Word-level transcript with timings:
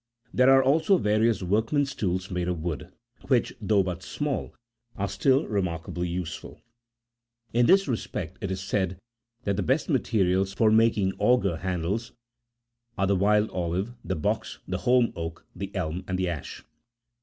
There 0.33 0.49
are 0.49 0.63
also 0.63 0.97
various 0.97 1.43
workman's 1.43 1.93
tools 1.93 2.31
made 2.31 2.47
of 2.47 2.63
wood, 2.63 2.91
which, 3.27 3.53
though 3.61 3.83
but 3.83 4.01
small, 4.01 4.51
are 4.95 5.07
still 5.07 5.45
remarkably 5.45 6.07
useful; 6.07 6.59
in 7.53 7.67
this 7.67 7.87
respect, 7.87 8.39
it 8.41 8.49
is 8.49 8.63
said 8.63 8.97
that 9.43 9.57
the 9.57 9.61
best 9.61 9.89
materials 9.89 10.53
for 10.53 10.71
making 10.71 11.13
auger 11.19 11.57
handles 11.57 12.13
are 12.97 13.05
the 13.05 13.15
wild 13.15 13.51
olive, 13.51 13.93
the 14.03 14.15
box, 14.15 14.57
the 14.67 14.79
holm 14.79 15.13
oak, 15.15 15.45
the 15.55 15.69
elm, 15.75 16.03
and 16.07 16.17
the 16.17 16.29
ash. 16.29 16.63